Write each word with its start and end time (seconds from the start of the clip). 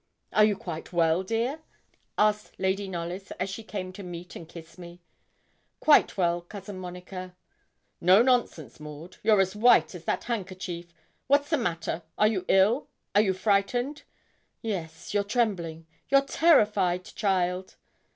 'Are 0.33 0.43
you 0.45 0.57
quite 0.57 0.91
well, 0.91 1.21
dear?' 1.21 1.59
asked 2.17 2.53
Lady 2.59 2.87
Knollys, 2.87 3.29
as 3.33 3.51
she 3.51 3.61
came 3.63 3.93
to 3.93 4.01
meet 4.01 4.35
and 4.35 4.49
kiss 4.49 4.79
me. 4.79 4.99
'Quite 5.79 6.17
well, 6.17 6.41
Cousin 6.41 6.79
Monica.' 6.79 7.35
'No 8.01 8.23
nonsense, 8.23 8.79
Maud! 8.79 9.17
you're 9.21 9.39
as 9.39 9.55
white 9.55 9.93
as 9.93 10.05
that 10.05 10.23
handkerchief 10.23 10.91
what's 11.27 11.51
the 11.51 11.57
matter? 11.59 12.01
Are 12.17 12.27
you 12.27 12.45
ill 12.47 12.87
are 13.13 13.21
you 13.21 13.33
frightened? 13.35 14.01
Yes, 14.63 15.13
you're 15.13 15.23
trembling 15.23 15.85
you're 16.09 16.23
terrified, 16.25 17.05
child.' 17.05 17.75